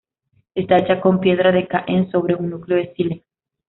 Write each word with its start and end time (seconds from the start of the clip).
Esta 0.55 0.77
hecha 0.79 0.99
con 0.99 1.19
piedra 1.19 1.51
de 1.51 1.67
Caen 1.67 2.09
sobre 2.09 2.33
un 2.33 2.49
núcleo 2.49 2.79
de 2.79 2.91
sílex. 2.95 3.23